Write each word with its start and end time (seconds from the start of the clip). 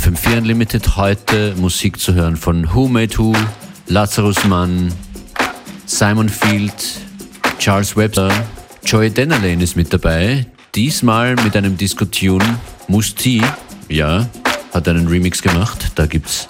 FM4 0.00 0.38
Unlimited 0.38 0.96
heute 0.96 1.54
Musik 1.56 2.00
zu 2.00 2.14
hören 2.14 2.34
von 2.34 2.74
Who 2.74 2.88
Made 2.88 3.18
Who, 3.18 3.34
Lazarus 3.86 4.42
Mann, 4.46 4.90
Simon 5.84 6.30
Field, 6.30 6.72
Charles 7.58 7.94
Webster, 7.98 8.32
Joy 8.82 9.10
Dennerlane 9.10 9.62
ist 9.62 9.76
mit 9.76 9.92
dabei. 9.92 10.46
Diesmal 10.74 11.34
mit 11.44 11.54
einem 11.54 11.76
Diskutieren. 11.76 12.58
Musti, 12.88 13.42
ja, 13.90 14.26
hat 14.72 14.88
einen 14.88 15.06
Remix 15.06 15.42
gemacht. 15.42 15.92
Da 15.96 16.06
gibt's 16.06 16.48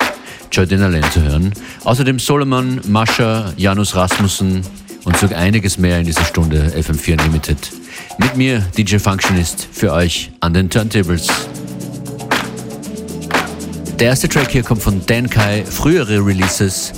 Joy 0.53 0.68
Dennerlane 0.68 1.11
zu 1.11 1.21
hören. 1.21 1.53
Außerdem 1.82 2.21
Solomon, 2.21 2.81
Mascha, 2.87 3.53
Janus 3.57 3.96
Rasmussen 3.96 4.62
und 5.03 5.17
so 5.17 5.26
einiges 5.35 5.76
mehr 5.76 5.98
in 5.98 6.07
dieser 6.07 6.25
Stunde 6.25 6.73
FM4 6.76 7.18
Unlimited. 7.18 7.59
Mit 8.18 8.37
mir, 8.37 8.61
DJ 8.79 8.98
Functionist, 8.98 9.67
für 9.73 9.93
euch 9.93 10.31
an 10.39 10.54
den 10.54 10.71
Turntables. 10.71 11.26
Der 14.00 14.09
erste 14.09 14.31
Track 14.31 14.50
hier 14.50 14.63
kommt 14.63 14.82
von 14.82 15.04
Dan 15.04 15.29
Kai. 15.29 15.63
Frühere 15.63 16.25
Releases 16.25 16.90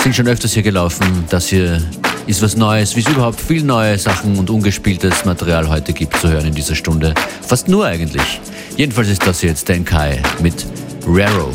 sind 0.00 0.14
schon 0.14 0.28
öfters 0.28 0.52
hier 0.52 0.62
gelaufen. 0.62 1.24
Das 1.28 1.48
hier 1.48 1.82
ist 2.28 2.42
was 2.42 2.56
Neues, 2.56 2.94
wie 2.94 3.00
es 3.00 3.08
überhaupt 3.08 3.40
viel 3.40 3.64
neue 3.64 3.98
Sachen 3.98 4.38
und 4.38 4.48
ungespieltes 4.50 5.24
Material 5.24 5.68
heute 5.68 5.92
gibt 5.92 6.16
zu 6.16 6.30
hören 6.30 6.46
in 6.46 6.54
dieser 6.54 6.76
Stunde. 6.76 7.12
Fast 7.42 7.66
nur 7.66 7.84
eigentlich. 7.84 8.40
Jedenfalls 8.76 9.08
ist 9.08 9.26
das 9.26 9.40
hier 9.40 9.48
jetzt 9.48 9.68
Dan 9.68 9.84
Kai 9.84 10.22
mit 10.40 10.64
Raro. 11.08 11.50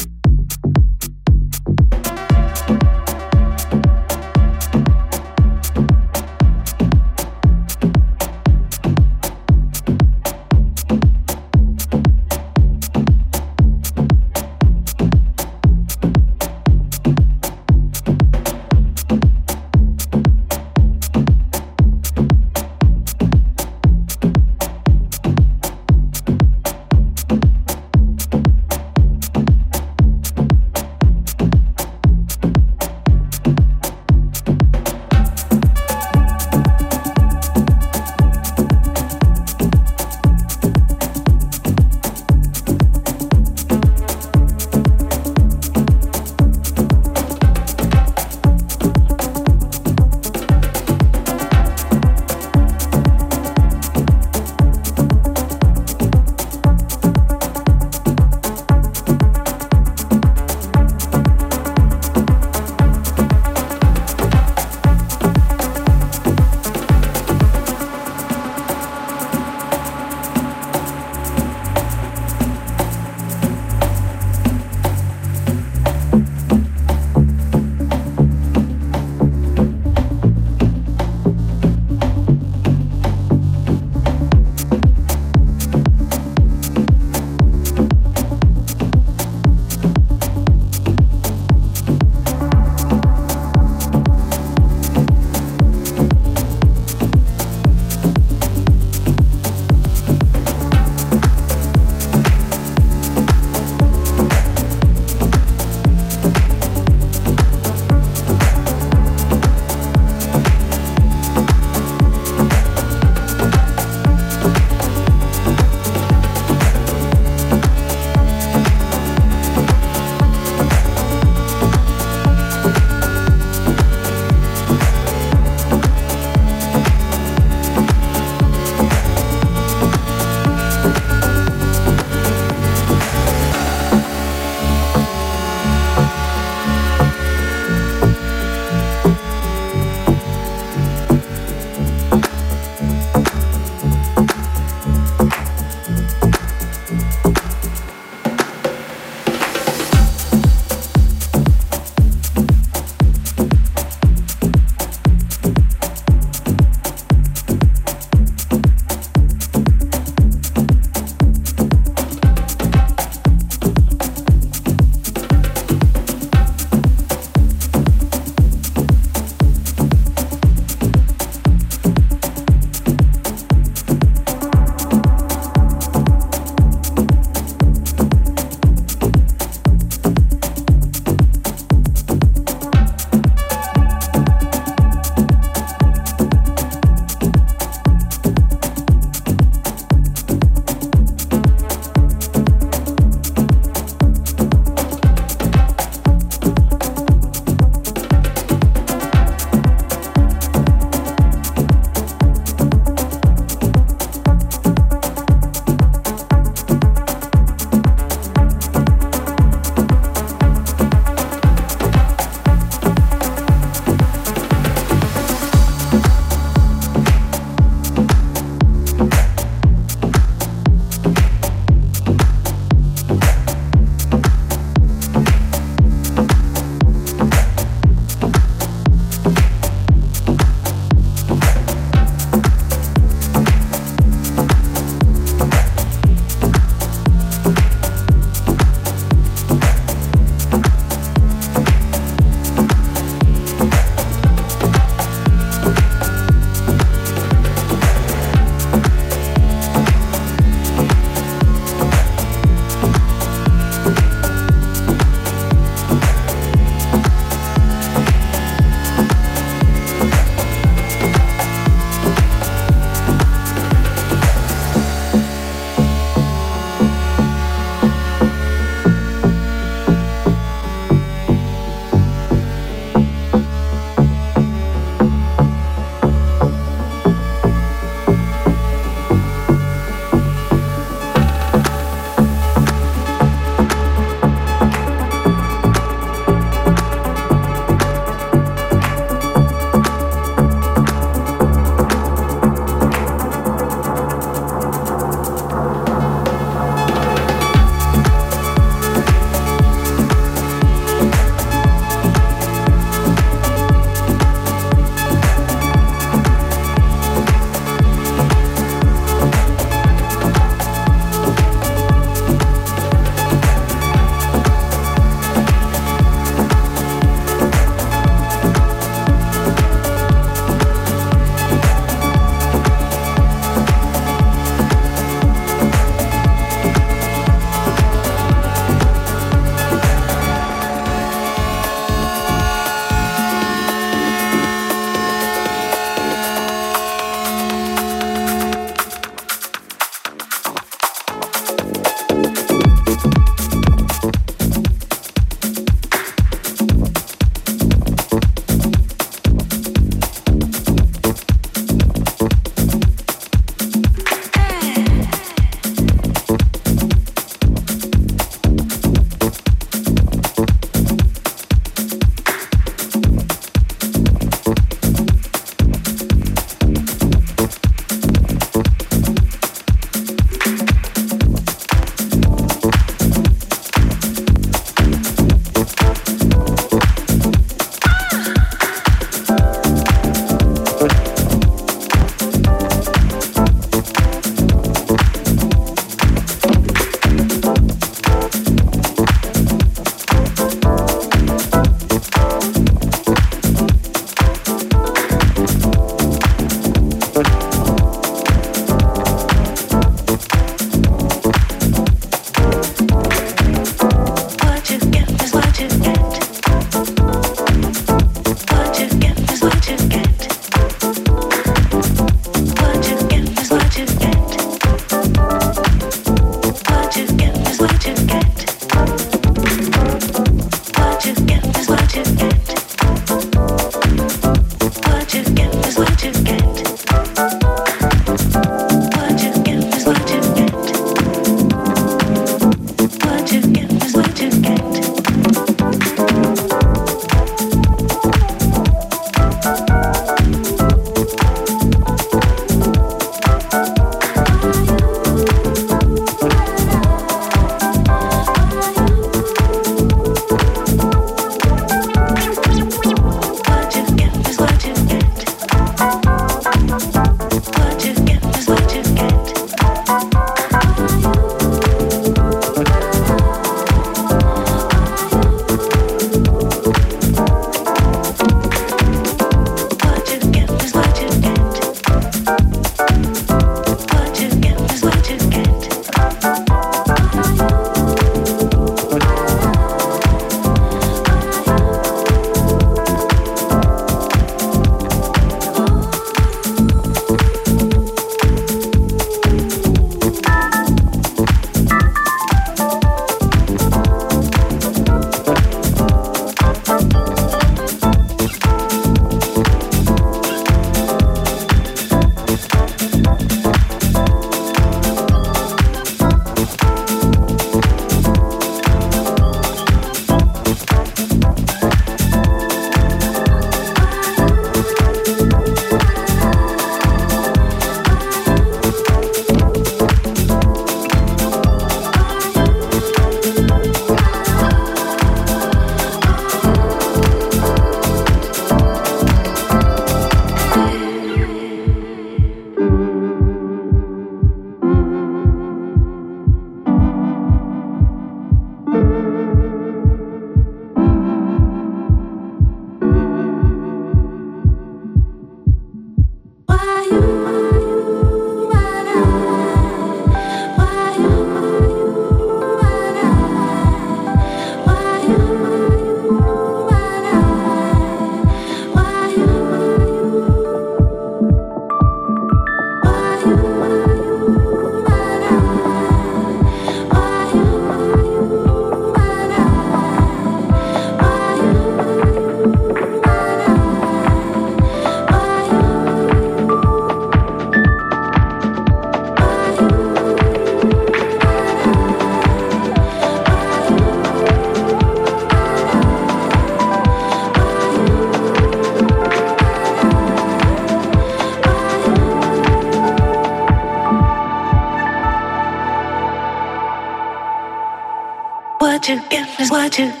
what 599.51 599.77
you 599.77 600.00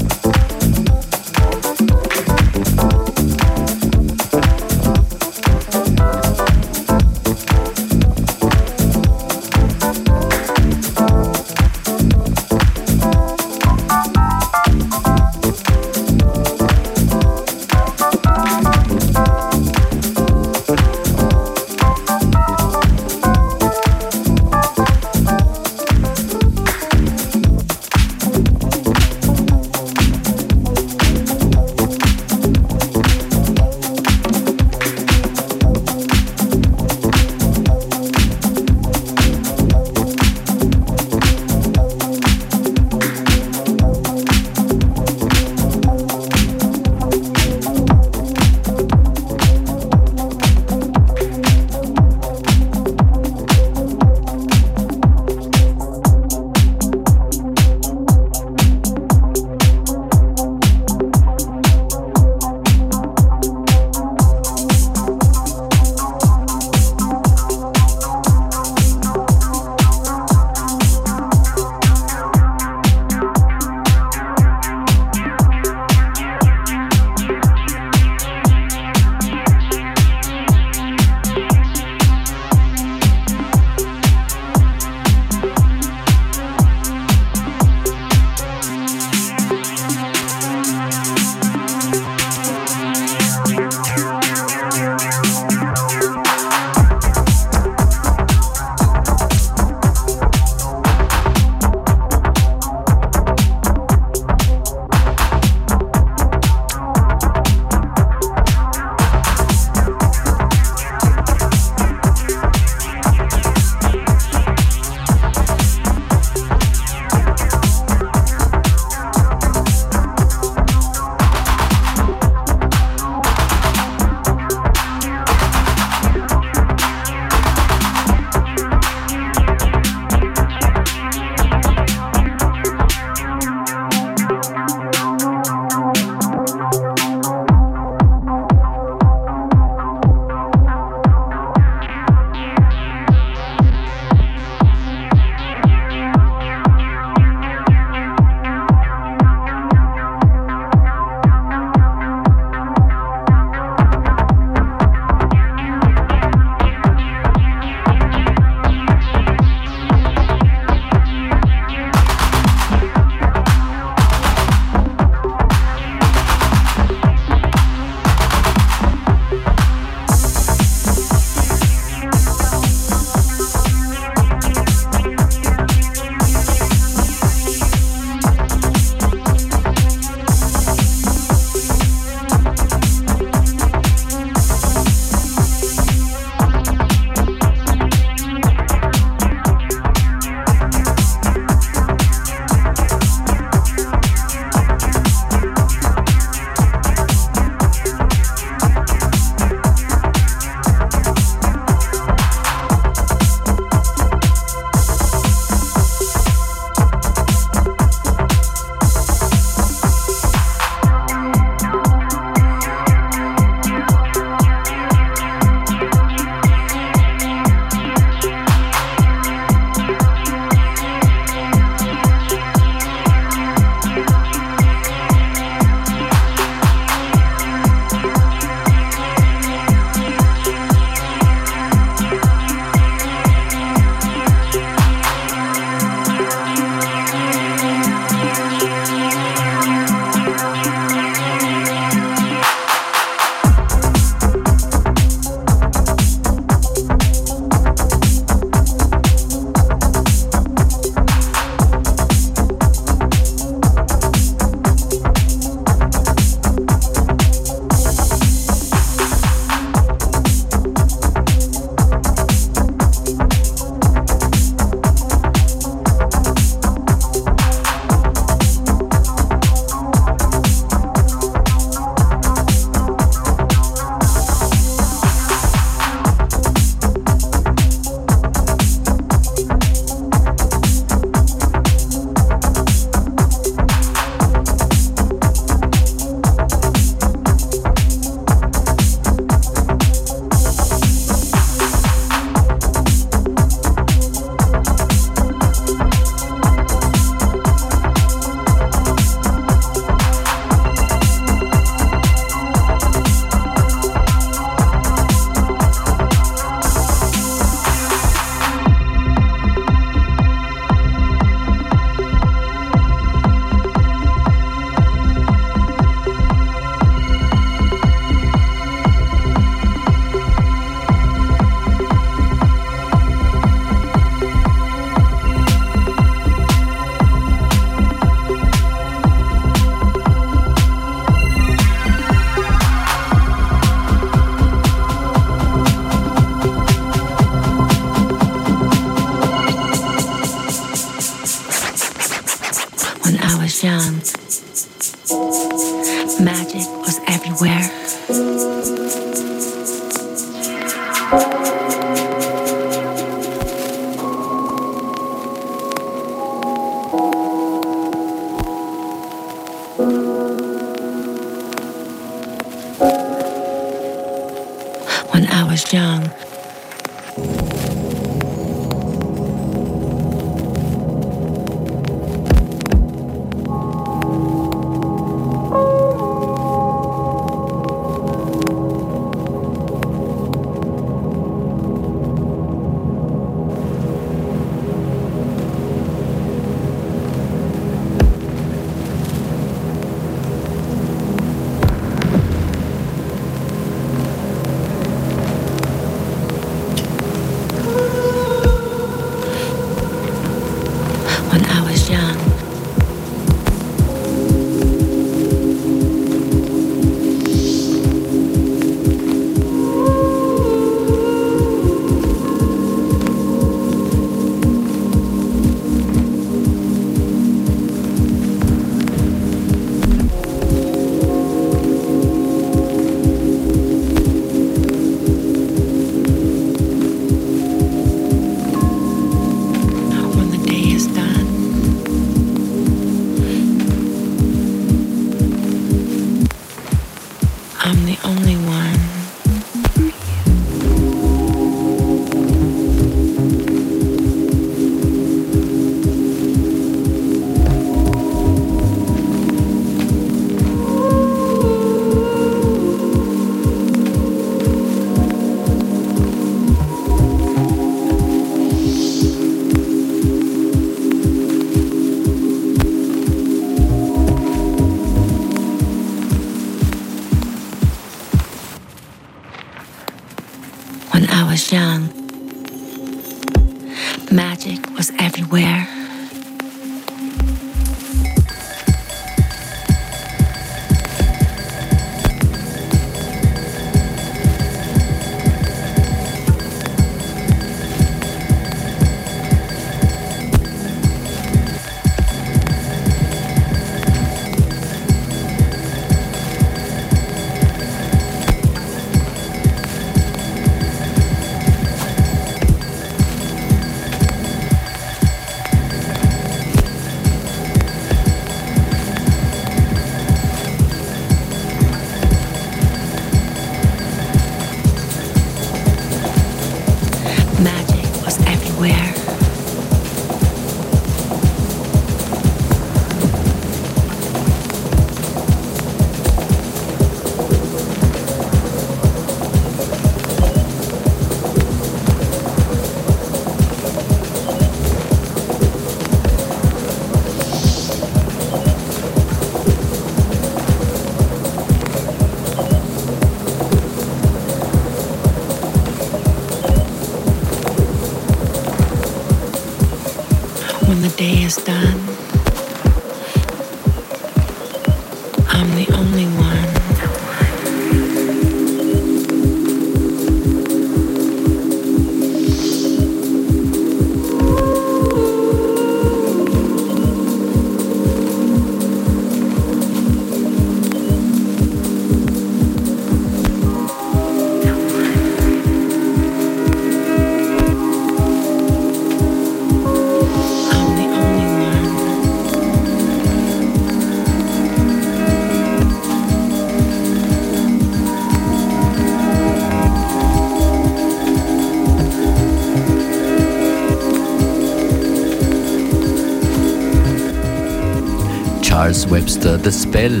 Charles 598.62 598.88
Webster, 598.88 599.38
The 599.38 599.50
Spell, 599.50 600.00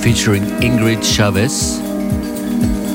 featuring 0.00 0.44
Ingrid 0.62 1.04
Chavez 1.04 1.78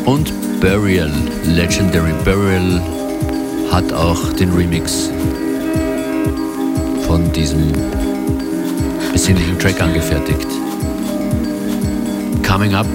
und 0.08 0.34
Burial, 0.60 1.12
Legendary 1.46 2.14
Burial, 2.26 2.82
hat 3.72 3.94
auch 3.94 4.34
den 4.34 4.52
Remix 4.54 5.12
von 7.06 7.32
diesem 7.32 7.72
besinnlichen 9.14 9.60
Track 9.60 9.80
angefertigt. 9.80 10.48
Coming 12.42 12.74
up, 12.74 12.88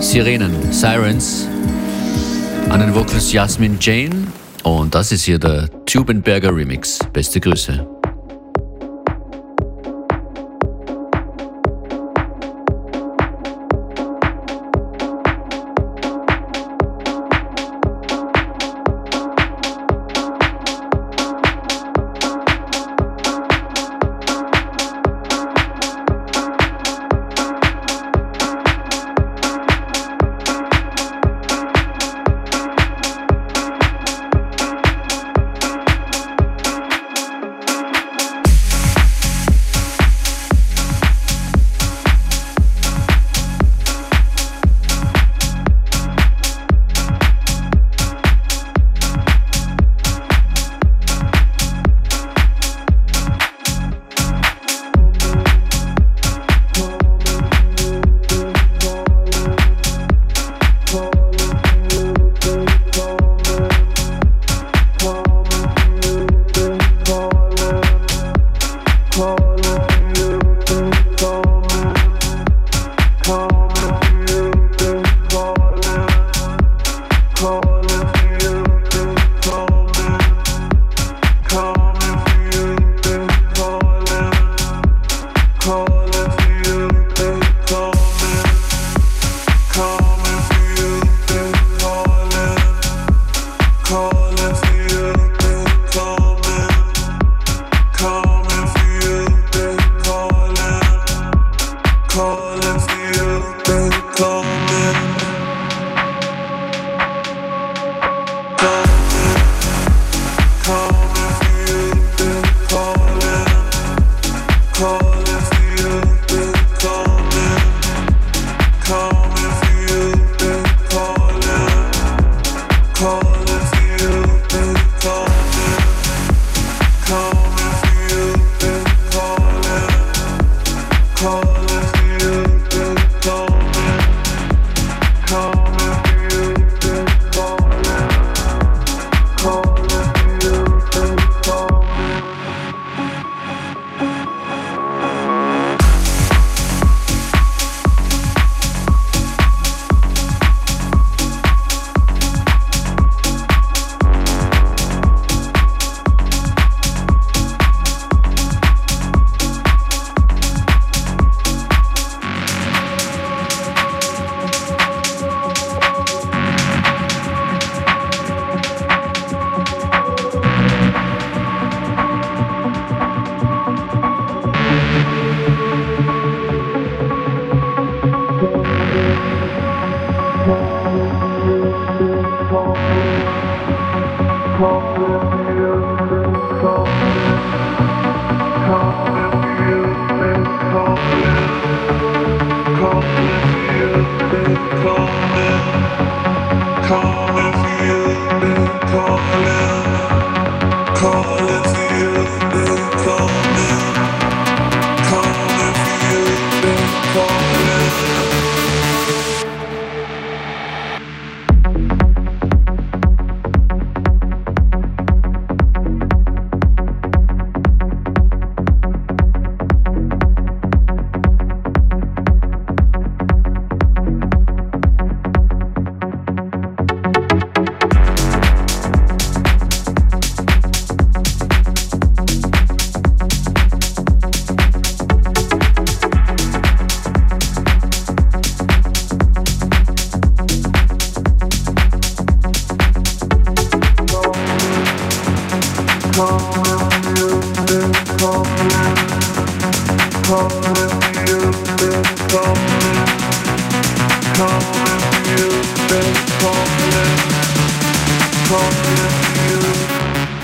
Sirenen, 0.00 0.70
Sirens, 0.70 1.48
an 2.68 2.80
den 2.80 2.94
Vocals 2.94 3.32
Jasmin 3.32 3.78
Jane 3.80 4.26
und 4.64 4.94
das 4.94 5.12
ist 5.12 5.24
hier 5.24 5.38
der 5.38 5.70
Tubenberger 5.86 6.54
Remix. 6.54 6.98
Beste 7.14 7.40
Grüße. 7.40 7.91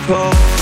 Call 0.08 0.57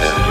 myself. 0.00 0.25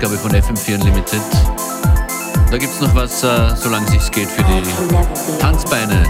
Ausgabe 0.00 0.16
von 0.16 0.30
FM4 0.30 0.76
Unlimited. 0.76 1.20
Da 2.50 2.56
gibt 2.56 2.72
es 2.72 2.80
noch 2.80 2.94
was, 2.94 3.22
äh, 3.22 3.54
solange 3.54 3.94
es 3.94 4.10
geht, 4.10 4.28
für 4.30 4.42
die 4.44 4.62
Tanzbeine 5.38 6.02